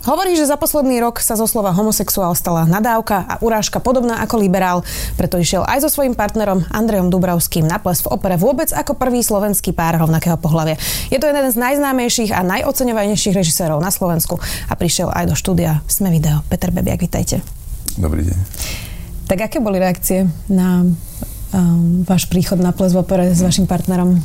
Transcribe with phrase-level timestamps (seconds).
[0.00, 4.40] Hovorí, že za posledný rok sa zo slova homosexuál stala nadávka a urážka podobná ako
[4.40, 4.80] liberál,
[5.20, 9.20] preto išiel aj so svojím partnerom Andrejom Dubravským na ples v opere vôbec ako prvý
[9.20, 10.80] slovenský pár rovnakého pohľavia.
[11.12, 15.84] Je to jeden z najznámejších a najoceňovanejších režisérov na Slovensku a prišiel aj do štúdia
[15.84, 16.40] Sme video.
[16.48, 17.44] Peter Bebiak, vitajte.
[18.00, 18.38] Dobrý deň.
[19.28, 24.16] Tak aké boli reakcie na um, váš príchod na ples v opere s vašim partnerom?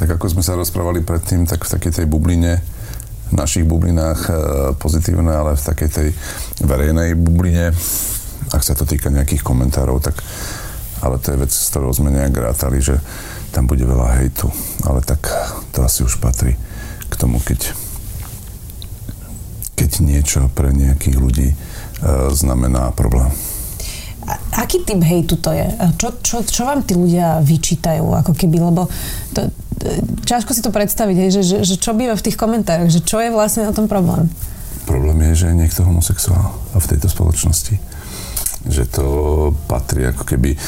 [0.00, 2.64] Tak ako sme sa rozprávali predtým, tak v takej tej bubline
[3.34, 4.32] našich bublinách e,
[4.78, 6.08] pozitívne, ale v takej tej
[6.62, 7.74] verejnej bubline,
[8.54, 10.22] ak sa to týka nejakých komentárov, tak
[11.04, 12.96] ale to je vec, s ktorou sme nejak rátali, že
[13.52, 14.48] tam bude veľa hejtu.
[14.88, 15.28] Ale tak
[15.72, 16.56] to asi už patrí
[17.06, 17.76] k tomu, keď,
[19.76, 21.56] keď niečo pre nejakých ľudí e,
[22.32, 23.28] znamená problém.
[24.56, 25.68] Aký typ hejtu to je?
[26.00, 28.02] Čo, čo, čo vám tí ľudia vyčítajú?
[28.24, 28.90] Ako keby, lebo
[29.30, 29.46] to,
[30.26, 33.22] ťažko si to predstaviť, hej, že, že, že čo býva v tých komentároch, že čo
[33.22, 34.28] je vlastne na tom problém?
[34.86, 37.74] Problém je, že je niekto homosexuál v tejto spoločnosti.
[38.66, 39.06] Že to
[39.66, 40.58] patrí ako keby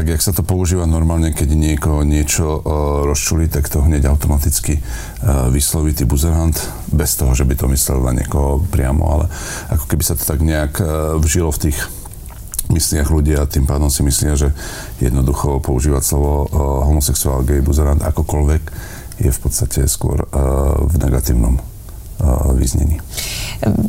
[0.00, 2.60] tak jak sa to používa normálne, keď niekoho niečo uh,
[3.04, 6.56] rozčuli, tak to hneď automaticky uh, vysloví ty buzerant,
[6.88, 9.24] bez toho, že by to myslel na niekoho priamo, ale
[9.68, 11.78] ako keby sa to tak nejak uh, vžilo v tých
[12.70, 14.54] mysliach ľudia a tým pádom si myslia, že
[15.02, 18.62] jednoducho používať slovo uh, homosexuál, gay, buzerant, akokoľvek
[19.20, 20.28] je v podstate skôr uh,
[20.86, 23.02] v negatívnom uh, význení.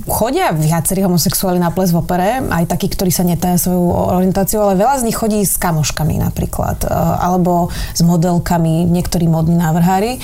[0.03, 3.87] Chodia viacerí homosexuáli na ples v opere, aj takí, ktorí sa netaja svoju
[4.19, 6.83] orientáciu, ale veľa z nich chodí s kamoškami napríklad,
[7.23, 10.19] alebo s modelkami, niektorí modní návrhári.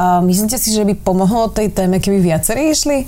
[0.00, 3.04] Myslíte si, že by pomohlo tej téme, keby viacerí išli?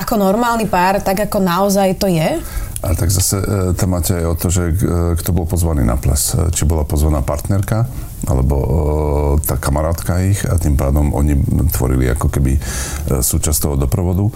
[0.00, 2.40] Ako normálny pár, tak ako naozaj to je?
[2.78, 3.42] Ale tak zase
[3.74, 4.74] e, máte aj o to, že e,
[5.18, 6.38] kto bol pozvaný na ples.
[6.38, 7.90] E, či bola pozvaná partnerka,
[8.30, 8.56] alebo
[9.42, 11.38] tá kamarátka ich a tým pádom oni
[11.70, 12.58] tvorili ako keby
[13.22, 14.26] súčasť toho doprovodu.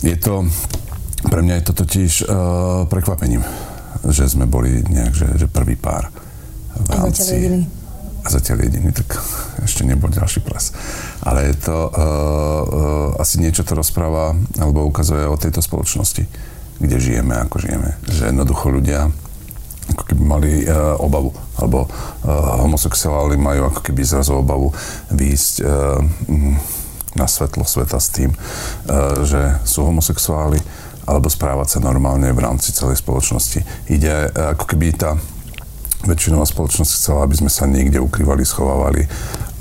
[0.00, 0.48] Je to,
[1.28, 2.12] pre mňa je to totiž
[2.88, 3.44] prekvapením,
[4.08, 6.08] že sme boli nejak, že, že prvý pár
[6.80, 7.22] v rámci...
[7.22, 7.60] A zatiaľ jediný.
[8.24, 9.08] A zatiaľ jediný, tak
[9.68, 10.72] ešte nebol ďalší ples.
[11.22, 16.51] Ale je to, uh, uh, asi niečo to rozpráva, alebo ukazuje o tejto spoločnosti
[16.82, 17.94] kde žijeme, ako žijeme.
[18.10, 19.00] Že jednoducho ľudia
[19.94, 21.90] ako keby mali uh, obavu, alebo uh,
[22.62, 24.70] homosexuáli majú ako keby zrazu obavu
[25.10, 25.98] výjsť uh,
[27.18, 30.62] na svetlo sveta s tým, uh, že sú homosexuáli,
[31.02, 33.62] alebo správať sa normálne v rámci celej spoločnosti.
[33.90, 35.18] Ide uh, ako keby tá
[36.06, 39.06] väčšinová spoločnosť chcela, aby sme sa niekde ukrývali, schovávali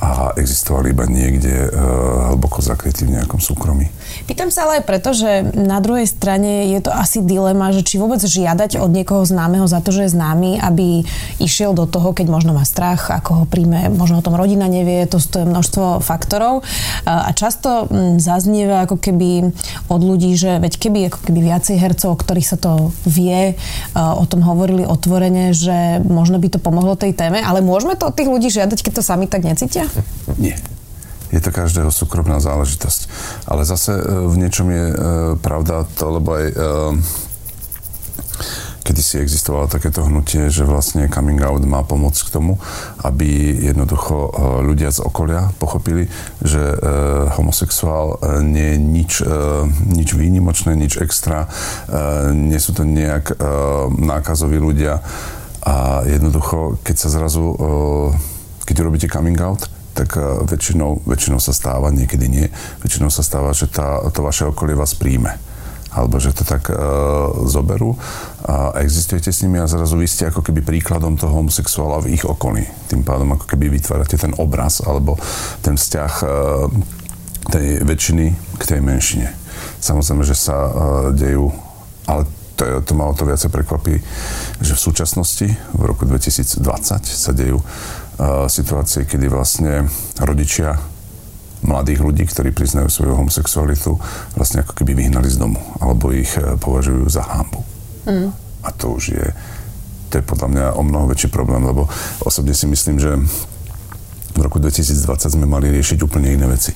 [0.02, 3.86] a existovali iba niekde uh, hlboko zakrytí v nejakom súkromí.
[4.26, 8.02] Pýtam sa ale aj preto, že na druhej strane je to asi dilema, že či
[8.02, 11.06] vôbec žiadať od niekoho známeho za to, že je známy, aby
[11.38, 15.06] išiel do toho, keď možno má strach, ako ho príjme, možno o tom rodina nevie,
[15.06, 16.66] to, to je množstvo faktorov.
[17.06, 19.54] Uh, a často m, zaznieva ako keby
[19.86, 24.26] od ľudí, že veď keby ako keby viacej hercov, ktorých sa to vie, uh, o
[24.26, 28.34] tom hovorili otvorene, že možno by to pomohlo tej téme, ale môžeme to od tých
[28.34, 29.91] ľudí žiadať, keď to sami tak necítia?
[30.38, 30.58] Nie.
[31.32, 33.08] Je to každého súkromná záležitosť.
[33.48, 34.96] Ale zase e, v niečom je e,
[35.40, 36.56] pravda to, lebo aj e,
[38.84, 42.60] kedy si existovalo takéto hnutie, že vlastne coming out má pomôcť k tomu,
[43.00, 44.36] aby jednoducho
[44.68, 46.12] ľudia z okolia pochopili,
[46.44, 46.76] že e,
[47.40, 49.14] homosexuál nie je nič,
[49.88, 53.40] nič výnimočné, nič extra, e, nie sú to nejak
[53.96, 55.00] nákazoví ľudia
[55.62, 57.56] a jednoducho, keď sa zrazu e,
[58.66, 62.46] keď urobíte coming out, tak eh, väčšinou, väčšinou sa stáva, niekedy nie,
[62.84, 65.38] väčšinou sa stáva, že tá, to vaše okolie vás príjme
[65.92, 66.80] alebo že to tak uh,
[67.52, 68.00] zoberú
[68.48, 72.24] a existujete s nimi a zrazu vy ste ako keby príkladom toho homosexuála v ich
[72.24, 72.64] okolí.
[72.88, 75.20] Tým pádom ako keby vytvárate ten obraz alebo
[75.60, 76.32] ten vzťah uh,
[77.52, 78.26] tej väčšiny
[78.56, 79.36] k tej menšine.
[79.84, 80.72] Samozrejme, že sa uh,
[81.12, 81.52] dejú,
[82.08, 82.24] ale
[82.56, 84.00] to, to ma o to viacej prekvapí,
[84.64, 86.62] že v súčasnosti, v roku 2020
[87.04, 87.60] sa dejú
[88.48, 89.90] situácie, kedy vlastne
[90.22, 90.78] rodičia
[91.62, 93.98] mladých ľudí, ktorí priznajú svoju homosexualitu,
[94.34, 97.62] vlastne ako keby vyhnali z domu, alebo ich e, považujú za hambu.
[98.10, 98.34] Mm.
[98.66, 99.26] A to už je,
[100.10, 101.86] to je podľa mňa o mnoho väčší problém, lebo
[102.26, 103.14] osobne si myslím, že
[104.32, 106.74] v roku 2020 sme mali riešiť úplne iné veci.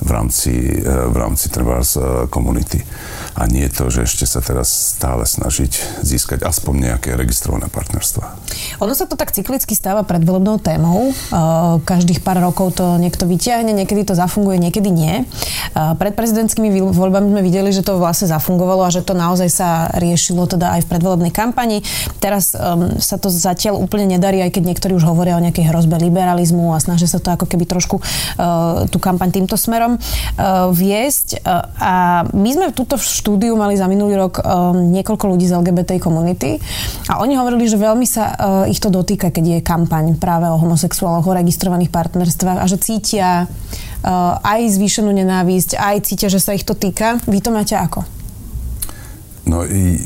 [0.00, 1.94] V rámci, v rámci trebárs
[2.30, 2.82] komunity
[3.34, 8.22] a nie to, že ešte sa teraz stále snažiť získať aspoň nejaké registrované partnerstva.
[8.78, 11.10] Ono sa to tak cyklicky stáva predvolebnou témou.
[11.82, 15.26] Každých pár rokov to niekto vyťahne, niekedy to zafunguje, niekedy nie.
[15.74, 20.46] Pred prezidentskými voľbami sme videli, že to vlastne zafungovalo a že to naozaj sa riešilo
[20.46, 21.82] teda aj v predvolebnej kampani.
[22.22, 25.98] Teraz um, sa to zatiaľ úplne nedarí, aj keď niektorí už hovoria o nejakej hrozbe
[25.98, 27.98] liberalizmu a snažia sa to ako keby trošku
[28.88, 31.44] tú kampaň týmto smerom uh, viesť.
[31.44, 31.92] Uh, a
[32.32, 36.56] my sme túto štúdiu mali za minulý rok um, niekoľko ľudí z LGBT komunity
[37.12, 38.36] a oni hovorili, že veľmi sa
[38.66, 43.28] ich to dotýka, keď je kampaň práve o homosexuáloch, o registrovaných partnerstvách a že cítia
[44.40, 47.20] aj zvýšenú nenávisť, aj cítia, že sa ich to týka.
[47.24, 48.04] Vy to máte ako?
[49.48, 50.00] No i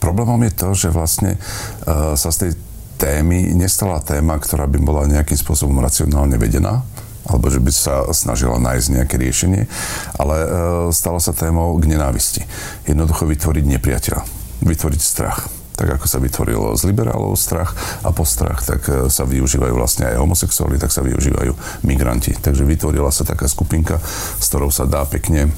[0.00, 2.52] problémom je to, že vlastne uh, sa z tej
[3.00, 6.84] témy nestala téma, ktorá by bola nejakým spôsobom racionálne vedená
[7.30, 9.70] alebo že by sa snažila nájsť nejaké riešenie,
[10.18, 10.48] ale e,
[10.90, 12.42] stalo sa témou k nenávisti.
[12.90, 14.20] Jednoducho vytvoriť nepriateľa,
[14.66, 15.48] vytvoriť strach
[15.80, 17.72] tak ako sa vytvorilo z liberálov strach
[18.04, 21.56] a po strach, tak e, sa využívajú vlastne aj homosexuáli, tak sa využívajú
[21.88, 22.36] migranti.
[22.36, 23.96] Takže vytvorila sa taká skupinka,
[24.36, 25.48] s ktorou sa dá pekne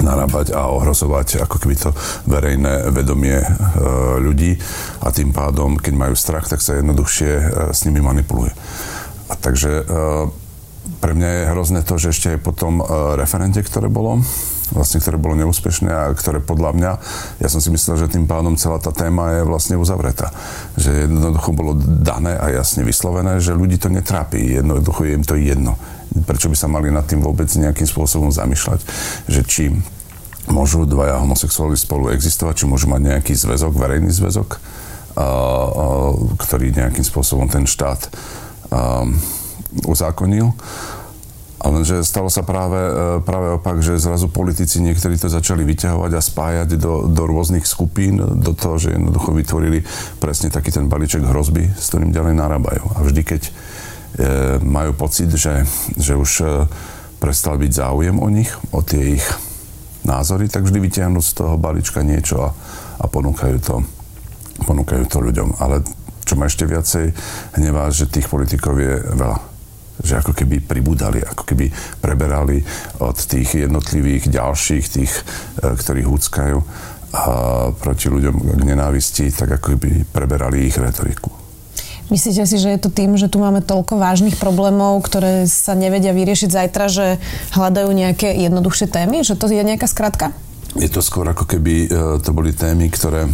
[0.00, 1.90] narábať a ohrozovať ako keby to
[2.28, 3.48] verejné vedomie e,
[4.20, 4.60] ľudí
[5.00, 8.52] a tým pádom, keď majú strach, tak sa jednoduchšie e, s nimi manipuluje.
[9.32, 9.84] A takže e,
[11.02, 14.22] pre mňa je hrozné to, že ešte aj po tom uh, referente, ktoré bolo,
[14.74, 16.90] vlastne, ktoré bolo neúspešné a ktoré podľa mňa,
[17.38, 20.34] ja som si myslel, že tým pádom celá tá téma je vlastne uzavretá.
[20.74, 25.38] Že jednoducho bolo dané a jasne vyslovené, že ľudí to netrápi, jednoducho je im to
[25.38, 25.78] jedno.
[26.26, 28.80] Prečo by sa mali nad tým vôbec nejakým spôsobom zamýšľať,
[29.30, 29.64] že či
[30.50, 36.70] môžu dvaja homosexuáli spolu existovať, či môžu mať nejaký zväzok, verejný zväzok, uh, uh, ktorý
[36.70, 38.06] nejakým spôsobom ten štát
[38.70, 39.10] uh,
[39.86, 40.52] uzákonil.
[41.56, 42.92] Ale že stalo sa práve, e,
[43.24, 48.20] práve opak, že zrazu politici niektorí to začali vyťahovať a spájať do, do rôznych skupín,
[48.20, 49.80] do toho, že jednoducho vytvorili
[50.20, 52.84] presne taký ten balíček hrozby, s ktorým ďalej narábajú.
[52.94, 53.52] A vždy, keď e,
[54.62, 55.64] majú pocit, že,
[55.96, 56.46] že už e,
[57.18, 59.26] prestal byť záujem o nich, o tie ich
[60.04, 62.50] názory, tak vždy vyťahnú z toho balíčka niečo a,
[63.00, 63.80] a ponúkajú, to,
[64.68, 65.56] ponúkajú to ľuďom.
[65.58, 65.80] Ale
[66.22, 67.16] čo ma ešte viacej
[67.56, 69.55] hnevá, že tých politikov je veľa
[70.00, 72.60] že ako keby pribúdali, ako keby preberali
[73.00, 75.22] od tých jednotlivých ďalších, tých, e,
[75.76, 76.58] ktorí húckajú
[77.80, 81.32] proti ľuďom k nenávisti, tak ako keby preberali ich retoriku.
[82.06, 86.14] Myslíte si, že je to tým, že tu máme toľko vážnych problémov, ktoré sa nevedia
[86.14, 87.06] vyriešiť zajtra, že
[87.50, 89.26] hľadajú nejaké jednoduchšie témy?
[89.26, 90.30] Že to je nejaká skratka?
[90.76, 93.30] Je to skôr ako keby e, to boli témy, ktoré e,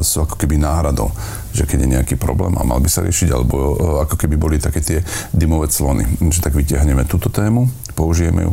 [0.00, 1.12] sú ako keby náhradou.
[1.52, 3.72] Že keď je nejaký problém a mal by sa riešiť, alebo e,
[4.08, 4.98] ako keby boli také tie
[5.32, 6.08] dymové clony.
[6.20, 8.52] Že tak vyťahneme túto tému, použijeme ju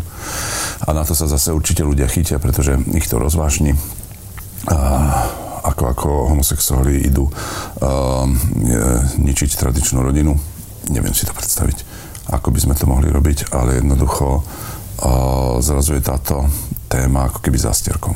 [0.84, 3.76] a na to sa zase určite ľudia chytia, pretože ich to rozvážni.
[4.68, 4.78] A
[5.64, 8.28] ako, ako homosexuáli idú uh,
[9.16, 10.36] ničiť tradičnú rodinu.
[10.92, 11.88] Neviem si to predstaviť,
[12.36, 14.44] ako by sme to mohli robiť, ale jednoducho uh,
[15.62, 16.46] zrazu je táto
[16.94, 18.14] téma ako keby zastierkou.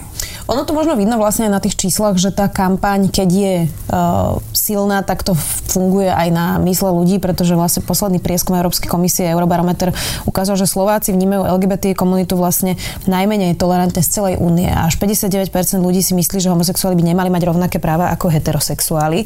[0.47, 4.37] Ono to možno vidno vlastne aj na tých číslach, že tá kampaň, keď je uh,
[4.67, 5.31] silná, tak to
[5.71, 9.95] funguje aj na mysle ľudí, pretože vlastne posledný prieskum Európskej komisie Eurobarometer
[10.27, 12.75] ukázal, že Slováci vnímajú LGBT komunitu vlastne
[13.07, 14.67] najmenej tolerantne z celej únie.
[14.67, 19.23] Až 59% ľudí si myslí, že homosexuáli by nemali mať rovnaké práva ako heterosexuáli.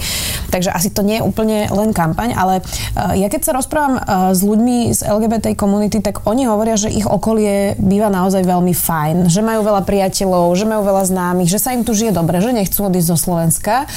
[0.54, 4.36] Takže asi to nie je úplne len kampaň, ale uh, ja keď sa rozprávam uh,
[4.36, 9.32] s ľuďmi z LGBT komunity, tak oni hovoria, že ich okolie býva naozaj veľmi fajn,
[9.32, 12.52] že majú veľa priateľov, že majú veľa známych, že sa im tu žije dobre, že
[12.52, 13.88] nechcú odísť zo Slovenska.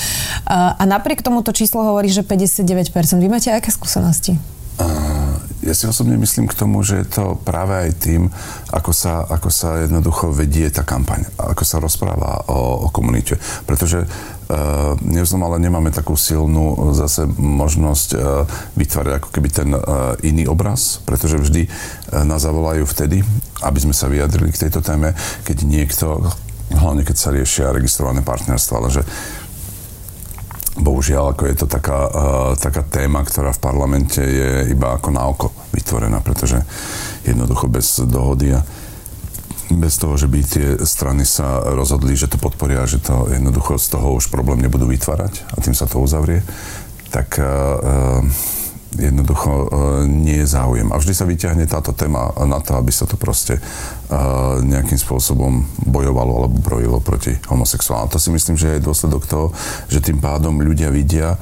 [0.46, 2.92] A napriek tomu to číslo hovorí, že 59%.
[3.18, 4.36] Vy máte aké skúsenosti?
[5.64, 8.28] Ja si osobne myslím k tomu, že je to práve aj tým,
[8.68, 13.40] ako sa, ako sa jednoducho vedie tá kampaň, ako sa rozpráva o, o komunite.
[13.64, 18.44] Pretože uh, nevzom, ale nemáme takú silnú zase možnosť uh,
[18.76, 21.72] vytvárať ako keby ten uh, iný obraz, pretože vždy uh,
[22.28, 23.24] nás zavolajú vtedy,
[23.64, 25.16] aby sme sa vyjadrili k tejto téme,
[25.48, 26.28] keď niekto
[26.76, 29.02] hlavne keď sa riešia registrované partnerstva, ale že
[30.74, 35.22] bohužiaľ, ako je to taká, uh, taká téma, ktorá v parlamente je iba ako na
[35.26, 36.58] oko vytvorená, pretože
[37.22, 38.60] jednoducho bez dohody a
[39.70, 43.86] bez toho, že by tie strany sa rozhodli, že to podporia, že to jednoducho z
[43.96, 46.42] toho už problém nebudú vytvárať a tým sa to uzavrie,
[47.08, 48.20] tak uh,
[48.96, 49.66] jednoducho uh,
[50.06, 50.88] nie je záujem.
[50.94, 55.66] A vždy sa vyťahne táto téma na to, aby sa to proste uh, nejakým spôsobom
[55.84, 58.10] bojovalo alebo brojilo proti homosexuálom.
[58.10, 59.46] To si myslím, že je dôsledok toho,
[59.90, 61.36] že tým pádom ľudia vidia,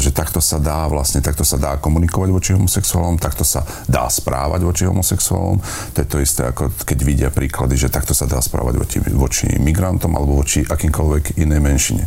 [0.00, 4.64] že takto sa dá vlastne, takto sa dá komunikovať voči homosexuálom, takto sa dá správať
[4.64, 5.60] voči homosexuálom.
[5.92, 9.46] To je to isté, ako keď vidia príklady, že takto sa dá správať voči, voči
[9.60, 12.04] migrantom alebo voči akýmkoľvek inej menšine.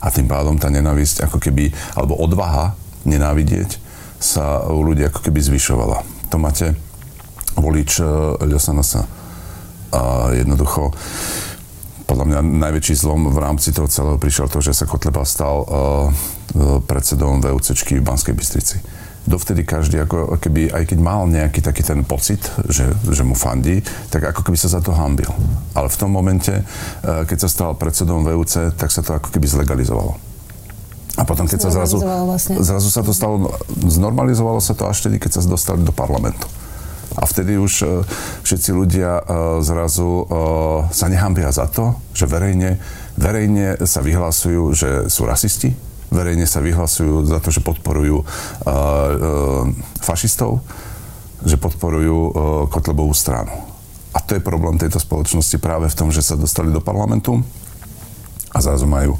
[0.00, 2.72] A tým pádom tá nenávisť ako keby, alebo odvaha
[3.04, 3.83] nenávidieť
[4.24, 6.00] sa u ľudí ako keby zvyšovala.
[6.32, 6.72] To máte
[7.60, 8.00] volič
[8.40, 9.04] LSNS.
[9.92, 10.96] A jednoducho
[12.04, 15.68] podľa mňa najväčší zlom v rámci toho celého prišiel to, že sa Kotleba stal uh,
[16.84, 18.76] predsedom VUCčky v Banskej Bystrici.
[19.24, 23.80] Dovtedy každý, ako keby, aj keď mal nejaký taký ten pocit, že, že mu fandí,
[24.12, 25.32] tak ako keby sa za to hambil.
[25.72, 26.52] Ale v tom momente,
[27.00, 30.20] keď sa stal predsedom VUC, tak sa to ako keby zlegalizovalo.
[31.14, 32.58] A potom, keď sa zrazu, vlastne.
[32.58, 36.50] zrazu sa to stalo, znormalizovalo sa to až vtedy, keď sa dostali do parlamentu.
[37.14, 37.86] A vtedy už e,
[38.42, 39.22] všetci ľudia e,
[39.62, 40.24] zrazu e,
[40.90, 42.82] sa nehambia za to, že verejne,
[43.14, 45.70] verejne sa vyhlasujú, že sú rasisti,
[46.10, 48.22] verejne sa vyhlasujú za to, že podporujú
[49.98, 50.62] fašistov,
[51.42, 52.30] že podporujú
[52.70, 53.50] Kotlebovú stranu.
[54.14, 57.42] A to je problém tejto spoločnosti práve v tom, že sa dostali do parlamentu
[58.54, 59.18] a zrazu majú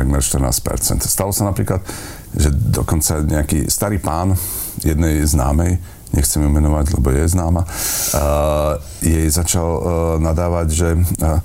[0.00, 1.04] takmer 14%.
[1.04, 1.84] Stalo sa napríklad,
[2.32, 4.32] že dokonca nejaký starý pán
[4.80, 5.76] jednej známej
[6.10, 9.82] nechcem ju menovať, lebo je známa, uh, jej začal uh,
[10.18, 11.38] nadávať, že uh,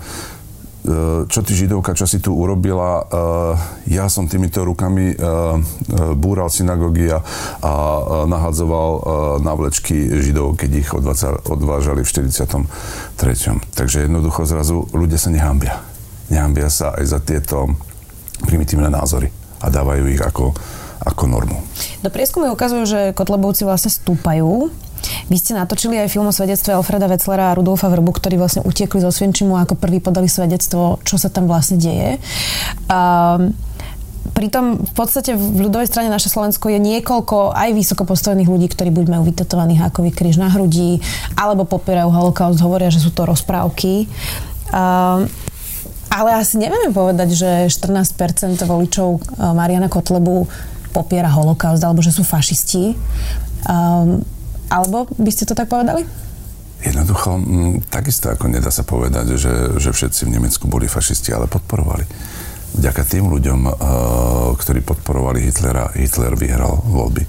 [1.26, 3.10] čo ty židovka, čo si tu urobila,
[3.90, 5.18] ja som týmito rukami
[6.14, 7.26] búral synagógy a,
[8.30, 9.02] nahadzoval
[9.42, 10.90] navlečky židov, keď ich
[11.50, 12.70] odvážali v 43.
[13.74, 15.82] Takže jednoducho zrazu ľudia sa nehambia.
[16.30, 17.74] Nehambia sa aj za tieto
[18.44, 19.32] primitívne názory
[19.64, 20.52] a dávajú ich ako
[21.06, 21.60] ako normu.
[22.02, 24.74] Do prieskumy ukazujú, že Kotlebovci vlastne stúpajú.
[25.30, 29.04] Vy ste natočili aj film o svedectve Alfreda Wetzlera a Rudolfa Vrbu, ktorí vlastne utiekli
[29.04, 32.18] zo Svienčimu ako prvý podali svedectvo, čo sa tam vlastne deje.
[32.90, 33.54] Um,
[34.26, 38.92] Pritom v podstate v ľudovej strane naše Slovensko je niekoľko aj vysoko postavených ľudí, ktorí
[38.92, 41.00] buď majú vytetovaný hákový kríž na hrudi,
[41.40, 44.10] alebo popierajú holokaust, hovoria, že sú to rozprávky.
[44.74, 45.30] Um,
[46.16, 50.48] ale asi nevieme povedať, že 14% voličov Mariana Kotlebu
[50.96, 52.96] popiera holokaust alebo že sú fašisti.
[53.68, 54.24] Um,
[54.72, 56.08] alebo by ste to tak povedali?
[56.80, 61.36] Jednoducho, m, mm, takisto ako nedá sa povedať, že, že všetci v Nemecku boli fašisti,
[61.36, 62.08] ale podporovali.
[62.80, 63.74] Vďaka tým ľuďom, uh,
[64.56, 67.24] ktorí podporovali Hitlera, Hitler vyhral voľby.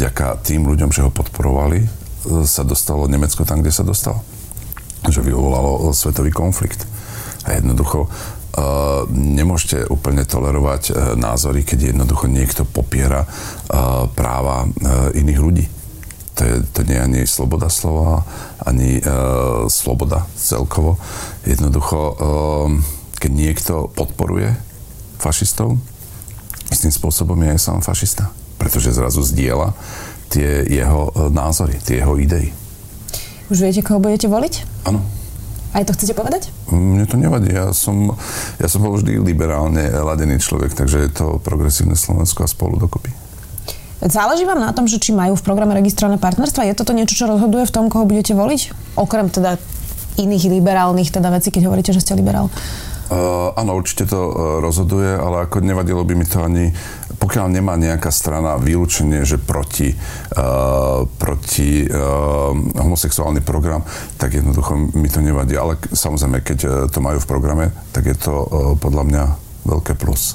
[0.00, 4.24] Vďaka tým ľuďom, že ho podporovali, uh, sa dostalo Nemecko tam, kde sa dostalo.
[5.04, 6.86] Že vyvolalo svetový konflikt.
[7.46, 8.08] A jednoducho
[8.52, 14.68] Uh, nemôžete úplne tolerovať uh, názory, keď jednoducho niekto popiera uh, práva
[15.16, 15.64] iných ľudí.
[16.36, 18.28] To, je, to nie je ani sloboda slova,
[18.60, 19.00] ani
[19.72, 21.00] sloboda celkovo.
[21.48, 22.16] Jednoducho,
[23.16, 24.52] keď niekto podporuje
[25.16, 25.80] fašistov,
[26.68, 28.28] istým spôsobom je aj sám fašista.
[28.60, 29.72] Pretože zrazu zdieľa
[30.28, 32.52] tie jeho názory, tie jeho idei.
[33.48, 34.84] Už viete, koho budete voliť?
[34.92, 35.00] Áno.
[35.72, 36.52] Aj to chcete povedať?
[36.68, 37.48] Mne to nevadí.
[37.48, 38.12] Ja som,
[38.60, 43.08] ja som bol vždy liberálne ladený človek, takže je to progresívne Slovensko a spolu dokopy.
[44.02, 46.66] Záleží vám na tom, že či majú v programe registrované partnerstva?
[46.66, 48.74] Je toto niečo, čo rozhoduje v tom, koho budete voliť?
[48.98, 49.56] Okrem teda
[50.18, 52.50] iných liberálnych teda vecí, keď hovoríte, že ste liberál.
[53.12, 54.32] Uh, áno, určite to uh,
[54.64, 56.72] rozhoduje, ale ako nevadilo by mi to ani,
[57.22, 62.50] pokiaľ nemá nejaká strana vylúčenie, že proti, uh, proti uh,
[62.82, 63.86] homosexuálny program,
[64.18, 65.54] tak jednoducho mi to nevadí.
[65.54, 69.24] Ale samozrejme, keď uh, to majú v programe, tak je to uh, podľa mňa
[69.62, 70.34] veľké plus.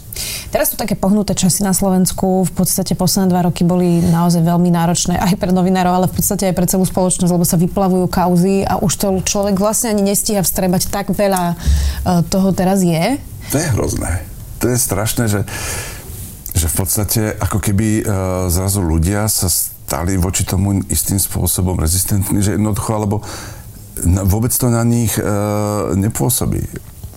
[0.56, 2.48] Teraz sú také pohnuté časy na Slovensku.
[2.48, 6.48] V podstate posledné dva roky boli naozaj veľmi náročné aj pre novinárov, ale v podstate
[6.48, 10.40] aj pre celú spoločnosť, lebo sa vyplavujú kauzy a už to človek vlastne ani nestíha
[10.40, 10.88] vstrebať.
[10.88, 11.60] Tak veľa
[12.32, 13.20] toho teraz je.
[13.52, 14.24] To je hrozné.
[14.64, 15.44] To je strašné, že,
[16.68, 22.44] že v podstate ako keby uh, zrazu ľudia sa stali voči tomu istým spôsobom rezistentní,
[22.44, 23.24] že jednoducho, alebo
[24.28, 26.60] vôbec to na nich uh, nepôsobí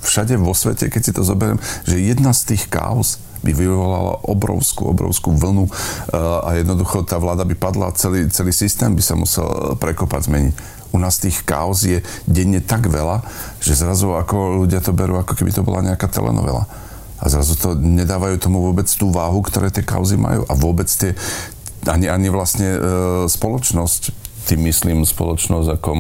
[0.07, 4.87] všade vo svete, keď si to zoberiem, že jedna z tých kaos by vyvolala obrovskú,
[4.87, 9.75] obrovskú vlnu uh, a jednoducho tá vláda by padla, celý, celý systém by sa musel
[9.83, 10.55] prekopať, zmeniť.
[10.95, 11.99] U nás tých kaos je
[12.31, 13.27] denne tak veľa,
[13.59, 16.71] že zrazu ako ľudia to berú, ako keby to bola nejaká telenovela.
[17.21, 20.49] A zrazu to nedávajú tomu vôbec tú váhu, ktoré tie kauzy majú.
[20.49, 21.13] A vôbec tie,
[21.85, 22.79] ani, ani vlastne e,
[23.29, 24.03] spoločnosť,
[24.49, 25.93] tým myslím spoločnosť ako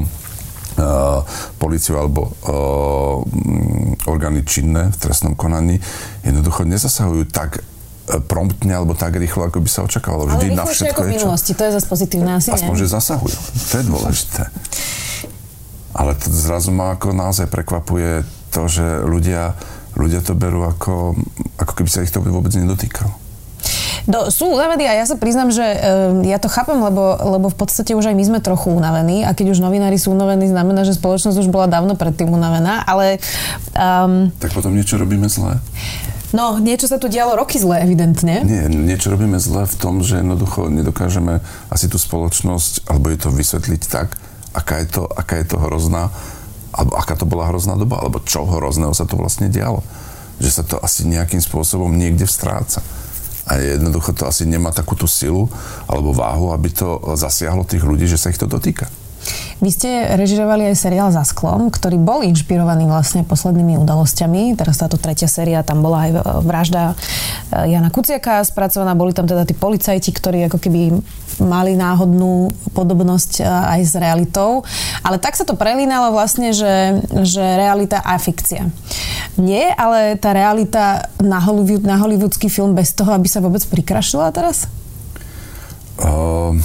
[0.80, 1.26] Uh,
[1.58, 3.20] policiu alebo uh,
[4.06, 5.82] orgány činné v trestnom konaní
[6.22, 10.30] jednoducho nezasahujú tak uh, promptne alebo tak rýchlo, ako by sa očakávalo.
[10.30, 12.80] Vždy Ale na všetko ako v minulosti, to je zase pozitívne asi, Aspoň, ne?
[12.80, 13.38] že zasahujú.
[13.50, 14.42] To je dôležité.
[15.90, 18.22] Ale to zrazu ma ako naozaj prekvapuje
[18.54, 19.58] to, že ľudia,
[20.00, 21.12] ľudia to berú ako,
[21.60, 23.12] ako keby sa ich to vôbec nedotýkalo.
[24.08, 27.56] Do, sú unavení a ja sa priznám, že uh, ja to chápem, lebo, lebo v
[27.60, 30.96] podstate už aj my sme trochu unavení a keď už novinári sú unavení, znamená, že
[30.96, 33.20] spoločnosť už bola dávno predtým unavená, ale...
[33.76, 35.60] Um, tak potom niečo robíme zlé?
[36.30, 38.46] No, niečo sa tu dialo roky zle, evidentne.
[38.46, 43.28] Nie, niečo robíme zle v tom, že jednoducho nedokážeme asi tú spoločnosť, alebo je to
[43.34, 44.14] vysvetliť tak,
[44.54, 46.14] aká je to, aká je to hrozná,
[46.70, 49.82] alebo aká to bola hrozná doba, alebo čo hrozného sa to vlastne dialo.
[50.40, 52.80] Že sa to asi nejakým spôsobom niekde vstráca.
[53.50, 55.50] A jednoducho to asi nemá takú tú silu
[55.90, 58.86] alebo váhu, aby to zasiahlo tých ľudí, že sa ich to dotýka.
[59.60, 64.56] Vy ste režirovali aj seriál Za sklom, ktorý bol inšpirovaný vlastne poslednými udalosťami.
[64.56, 66.10] Teraz táto tretia séria, tam bola aj
[66.40, 68.96] vražda eh, Jana Kuciaka spracovaná.
[68.96, 70.96] Boli tam teda tí policajti, ktorí ako keby
[71.44, 74.64] mali náhodnú podobnosť eh, aj s realitou.
[75.04, 78.64] Ale tak sa to prelínalo vlastne, že, že realita a fikcia.
[79.36, 84.32] Nie, ale tá realita na, Hollywood, na hollywoodský film bez toho, aby sa vôbec prikrašila
[84.32, 84.64] teraz?
[86.00, 86.56] Uh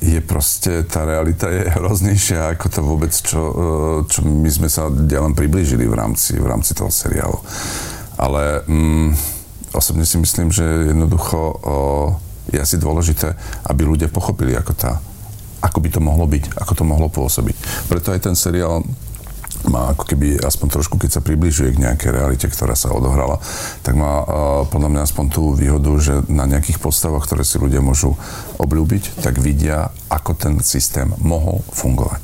[0.00, 3.54] je proste, tá realita je hroznejšia ako to vôbec, čo, e,
[4.08, 7.36] čo my sme sa len priblížili v rámci, v rámci toho seriálu.
[8.16, 9.12] Ale mm,
[9.76, 11.76] osobne si myslím, že jednoducho o,
[12.52, 13.32] je asi dôležité,
[13.68, 15.00] aby ľudia pochopili, ako, tá,
[15.64, 17.88] ako by to mohlo byť, ako to mohlo pôsobiť.
[17.88, 18.84] Preto aj ten seriál
[19.68, 23.42] má ako keby aspoň trošku, keď sa približuje k nejakej realite, ktorá sa odohrala,
[23.84, 24.24] tak má uh,
[24.70, 28.16] podľa mňa aspoň tú výhodu, že na nejakých postavách, ktoré si ľudia môžu
[28.56, 32.22] obľúbiť, tak vidia, ako ten systém mohol fungovať.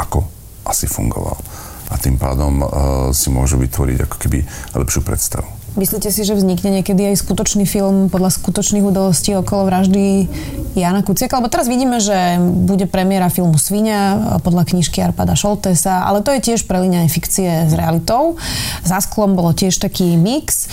[0.00, 0.26] Ako
[0.66, 1.38] asi fungoval.
[1.86, 2.68] A tým pádom uh,
[3.14, 4.38] si môžu vytvoriť ako keby
[4.74, 5.65] lepšiu predstavu.
[5.76, 10.24] Myslíte si, že vznikne niekedy aj skutočný film podľa skutočných udalostí okolo vraždy
[10.72, 11.36] Jana Kuciaka?
[11.36, 16.40] Lebo teraz vidíme, že bude premiéra filmu Svinia podľa knižky Arpada Šoltesa, ale to je
[16.40, 18.40] tiež prelínanie fikcie s realitou.
[18.88, 20.64] Za sklom bolo tiež taký mix.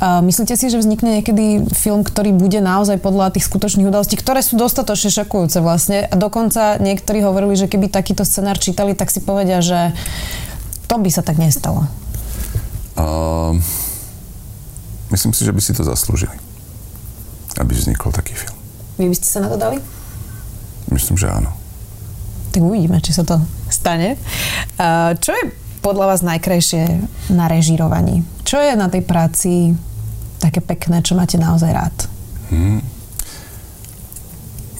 [0.00, 4.56] Myslíte si, že vznikne niekedy film, ktorý bude naozaj podľa tých skutočných udalostí, ktoré sú
[4.56, 6.08] dostatočne šokujúce vlastne.
[6.08, 9.92] A dokonca niektorí hovorili, že keby takýto scenár čítali, tak si povedia, že
[10.88, 11.84] to by sa tak nestalo.
[12.96, 13.60] Um...
[15.10, 16.34] Myslím si, že by si to zaslúžili,
[17.58, 18.56] aby vznikol taký film.
[18.98, 19.78] Vy by ste sa na to dali?
[20.90, 21.52] Myslím, že áno.
[22.50, 24.16] Tak uvidíme, či sa to stane.
[25.20, 25.44] Čo je
[25.84, 26.82] podľa vás najkrajšie
[27.30, 28.26] na režírovaní?
[28.42, 29.76] Čo je na tej práci
[30.42, 31.96] také pekné, čo máte naozaj rád?
[32.50, 32.80] Hmm.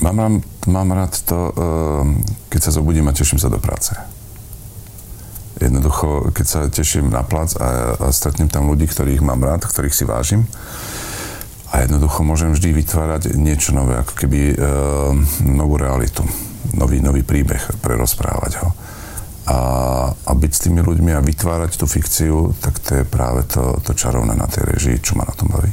[0.01, 0.35] Mám, rád,
[0.69, 1.53] mám rád to, eh,
[2.53, 3.97] keď sa zobudím a teším sa do práce.
[5.57, 9.97] Jednoducho, keď sa teším na plac a, a stretnem tam ľudí, ktorých mám rád, ktorých
[9.97, 10.45] si vážim,
[11.73, 14.57] a jednoducho môžem vždy vytvárať niečo nové, ako keby e,
[15.51, 16.23] novú realitu,
[16.73, 18.69] nový, nový príbeh, prerozprávať ho.
[19.47, 19.59] A,
[20.13, 23.93] a byť s tými ľuďmi a vytvárať tú fikciu, tak to je práve to, to
[23.95, 25.71] čarovné na tej režii, čo ma na tom baví.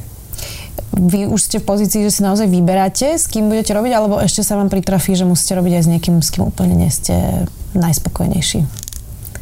[0.93, 4.46] Vy už ste v pozícii, že si naozaj vyberáte, s kým budete robiť, alebo ešte
[4.46, 8.83] sa vám pritrafí, že musíte robiť aj s niekým, s kým úplne nie ste najspokojnejší?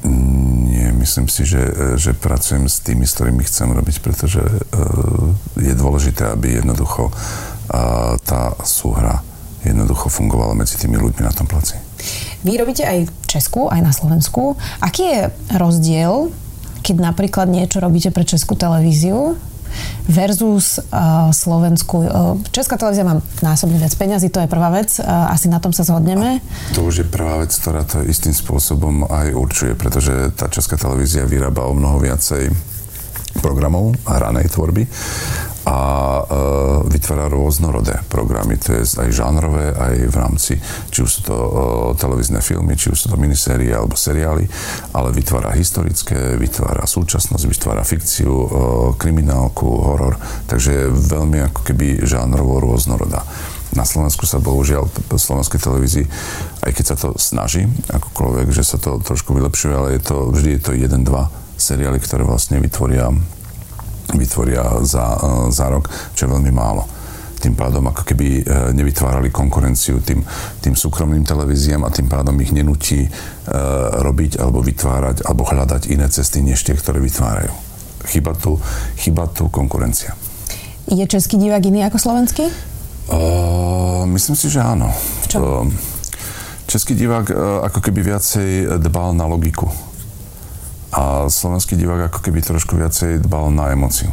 [0.08, 1.62] Nie, myslím si, že,
[1.98, 8.18] že pracujem s tými, s ktorými chcem robiť, pretože uh, je dôležité, aby jednoducho uh,
[8.26, 9.22] tá súhra
[9.62, 11.78] jednoducho fungovala medzi tými ľuďmi na tom placi.
[12.42, 14.58] Vy robíte aj v Česku, aj na Slovensku.
[14.82, 15.22] Aký je
[15.54, 16.34] rozdiel,
[16.82, 19.38] keď napríklad niečo robíte pre Českú televíziu
[20.08, 21.98] versus uh, Slovensku.
[22.04, 24.98] Uh, Česká televízia má násobne viac peňazí, to je prvá vec.
[25.00, 26.40] Uh, asi na tom sa zhodneme.
[26.40, 30.76] A to už je prvá vec, ktorá to istým spôsobom aj určuje, pretože tá Česká
[30.80, 32.52] televízia vyrába o mnoho viacej
[33.40, 34.84] programov a hranej tvorby
[35.62, 36.24] a e,
[36.90, 40.54] vytvára rôznorodé programy, to je aj žánrové, aj v rámci,
[40.90, 41.52] či už sú to e,
[42.02, 44.50] televízne filmy, či už sú to minisérie alebo seriály,
[44.98, 48.48] ale vytvára historické, vytvára súčasnosť, vytvára fikciu, e,
[48.98, 50.18] kriminálku, horor,
[50.50, 53.22] takže je veľmi ako keby žánrovo rôznorodá.
[53.72, 56.06] Na Slovensku sa bohužiaľ v slovenskej televízii,
[56.68, 60.50] aj keď sa to snaží, akokoľvek, že sa to trošku vylepšuje, ale je to, vždy
[60.60, 63.14] je to jeden, dva seriály, ktoré vlastne vytvoria
[64.16, 67.02] vytvoria za, e, za rok, čo je veľmi málo
[67.42, 68.42] tým pádom ako keby e,
[68.78, 70.22] nevytvárali konkurenciu tým,
[70.62, 73.10] tým súkromným televíziám a tým pádom ich nenutí e,
[73.98, 77.50] robiť alebo vytvárať alebo hľadať iné cesty než tie, ktoré vytvárajú.
[78.06, 78.62] Chyba tu,
[79.02, 80.14] chyba tu konkurencia.
[80.86, 82.46] Je český divák iný ako slovenský?
[83.12, 84.90] Uh, myslím si, že áno.
[84.90, 85.40] V čom?
[85.42, 85.50] Uh,
[86.66, 87.36] český divák uh,
[87.70, 89.70] ako keby viacej dbal na logiku
[90.92, 94.12] a slovenský divák ako keby trošku viacej dbal na emóciu.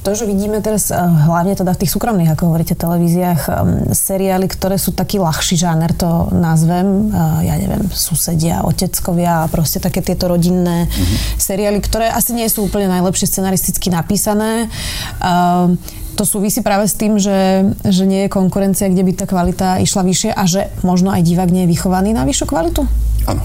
[0.00, 3.52] To, že vidíme teraz uh, hlavne teda v tých súkromných, ako hovoríte, televíziách, um,
[3.92, 9.78] seriály, ktoré sú taký ľahší žáner, to nazvem, uh, ja neviem, susedia, oteckovia a proste
[9.78, 11.36] také tieto rodinné mm-hmm.
[11.36, 14.72] seriály, ktoré asi nie sú úplne najlepšie scenaristicky napísané.
[15.20, 15.76] Uh,
[16.16, 20.02] to súvisí práve s tým, že, že nie je konkurencia, kde by tá kvalita išla
[20.04, 22.84] vyššie a že možno aj divák nie je vychovaný na vyššiu kvalitu?
[23.28, 23.44] Áno,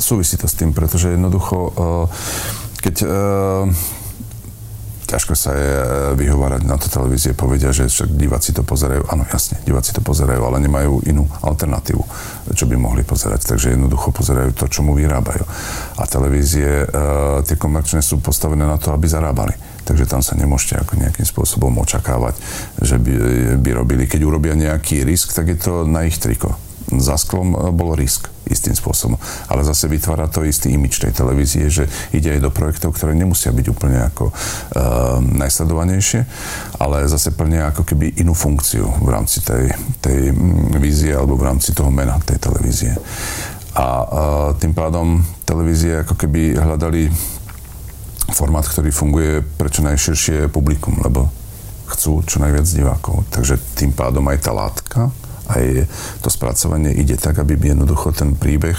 [0.00, 2.04] súvisí to s tým, pretože jednoducho, eh,
[2.80, 3.08] keď eh,
[5.06, 5.86] ťažko sa je eh,
[6.16, 9.06] vyhovárať na to televízie, povedia, že však diváci to pozerajú.
[9.12, 12.02] Áno, jasne, diváci to pozerajú, ale nemajú inú alternatívu,
[12.56, 13.44] čo by mohli pozerať.
[13.44, 15.44] Takže jednoducho pozerajú to, čo mu vyrábajú.
[16.00, 16.88] A televízie,
[17.44, 21.74] tie komerčné sú postavené na to, aby zarábali takže tam sa nemôžete ako nejakým spôsobom
[21.82, 22.38] očakávať,
[22.78, 23.12] že by,
[23.58, 24.06] by robili.
[24.06, 26.54] Keď urobia nejaký risk, tak je to na ich triko.
[26.94, 29.16] Za sklom e, bol risk istým spôsobom.
[29.46, 33.54] Ale zase vytvára to istý imič tej televízie, že ide aj do projektov, ktoré nemusia
[33.54, 34.34] byť úplne ako uh,
[35.22, 36.20] najsledovanejšie,
[36.82, 39.70] ale zase plnia ako keby inú funkciu v rámci tej,
[40.02, 40.34] tej
[40.76, 42.92] vízie alebo v rámci toho mena tej televízie.
[43.78, 44.06] A uh,
[44.58, 47.06] tým pádom televízie ako keby hľadali
[48.34, 51.30] formát, ktorý funguje pre čo najširšie publikum, lebo
[51.90, 53.26] chcú čo najviac divákov.
[53.34, 55.00] Takže tým pádom aj tá látka,
[55.50, 55.90] aj
[56.22, 58.78] to spracovanie ide tak, aby jednoducho ten príbeh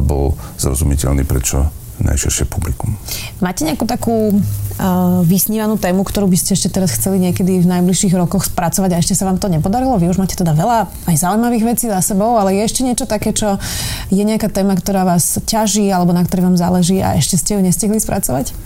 [0.00, 1.68] bol zrozumiteľný, prečo
[2.00, 2.96] najširšie publikum.
[3.44, 8.16] Máte nejakú takú uh, vysnívanú tému, ktorú by ste ešte teraz chceli niekedy v najbližších
[8.16, 10.00] rokoch spracovať a ešte sa vám to nepodarilo?
[10.00, 13.36] Vy už máte teda veľa aj zaujímavých vecí za sebou, ale je ešte niečo také,
[13.36, 13.60] čo
[14.08, 17.60] je nejaká téma, ktorá vás ťaží alebo na ktorej vám záleží a ešte ste ju
[17.60, 18.56] nestihli spracovať?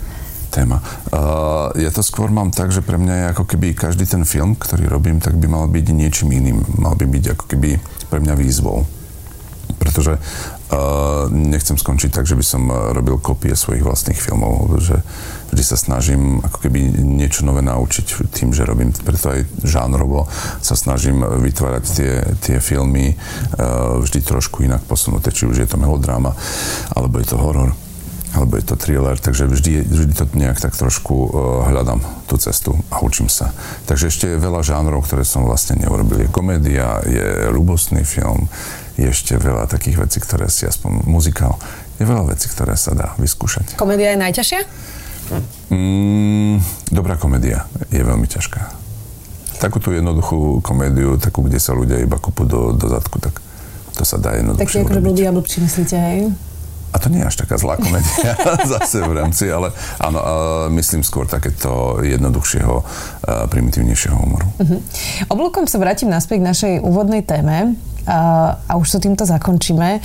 [0.55, 0.79] Téma.
[1.11, 4.55] Uh, ja to skôr mám tak, že pre mňa je ako keby každý ten film,
[4.55, 6.63] ktorý robím, tak by mal byť niečím iným.
[6.79, 7.75] Mal by byť ako keby
[8.07, 8.87] pre mňa výzvou.
[9.75, 10.15] Pretože
[10.65, 14.97] Uh, nechcem skončiť tak, že by som robil kopie svojich vlastných filmov, že
[15.53, 20.25] vždy sa snažím ako keby niečo nové naučiť tým, že robím, preto aj žánrovo
[20.65, 25.77] sa snažím vytvárať tie, tie filmy uh, vždy trošku inak posunuté, či už je to
[25.77, 26.33] melodráma,
[26.97, 27.77] alebo je to horor
[28.35, 31.29] alebo je to thriller, takže vždy, vždy to nejak tak trošku uh,
[31.71, 33.55] hľadám tú cestu a učím sa.
[33.87, 36.27] Takže ešte je veľa žánrov, ktoré som vlastne neurobil.
[36.27, 38.51] Je komédia, je ľubostný film,
[38.99, 41.55] je ešte veľa takých vecí, ktoré si aspoň muzikál,
[41.95, 43.79] je veľa vecí, ktoré sa dá vyskúšať.
[43.79, 44.61] Komédia je najťažšia?
[45.73, 46.61] Mm,
[46.93, 48.61] dobrá komédia je veľmi ťažká.
[49.57, 53.39] Takú tú jednoduchú komédiu, takú, kde sa ľudia iba kúpu do, do zadku, tak
[53.95, 56.19] to sa dá jednoduchšie Taký akože blbý a blbší, myslíte, hej?
[56.95, 58.39] A to nie je až taká zlá komédia
[58.79, 60.23] zase v rámci, ale áno,
[60.79, 62.75] myslím skôr takéto jednoduchšieho,
[63.51, 64.47] primitívnejšieho humoru.
[64.55, 64.79] Uh-huh.
[65.27, 67.75] Oblúkom sa vrátim naspäť k našej úvodnej téme
[68.07, 69.99] a už to týmto zakončíme.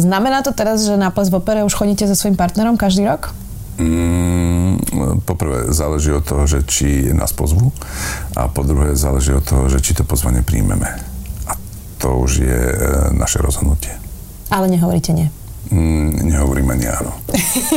[0.00, 3.36] Znamená to teraz, že na ples v opere už chodíte so svojím partnerom každý rok?
[3.76, 4.80] Mm,
[5.28, 7.76] poprvé záleží od toho, že či nás pozvu
[8.32, 10.88] a po druhé záleží od toho, že či to pozvanie príjmeme.
[11.44, 11.52] A
[12.00, 12.76] to už je e,
[13.12, 13.92] naše rozhodnutie.
[14.48, 15.28] Ale nehovoríte nie.
[15.70, 17.10] Mm, nehovorím ani áno.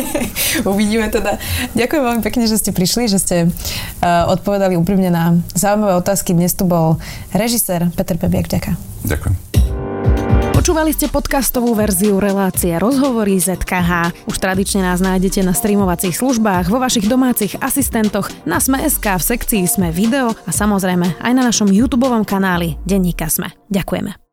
[0.74, 1.42] Uvidíme teda.
[1.74, 6.38] Ďakujem veľmi pekne, že ste prišli, že ste uh, odpovedali úprimne na zaujímavé otázky.
[6.38, 7.02] Dnes tu bol
[7.34, 8.46] režisér Peter Pebiak.
[8.46, 8.76] Ďakujem.
[9.10, 9.36] Ďakujem.
[10.60, 14.12] Počúvali ste podcastovú verziu relácie Rozhovory ZKH.
[14.28, 19.64] Už tradične nás nájdete na streamovacích službách, vo vašich domácich asistentoch, na Sme.sk, v sekcii
[19.66, 23.56] Sme video a samozrejme aj na našom YouTube kanáli Denníka Sme.
[23.72, 24.29] Ďakujeme.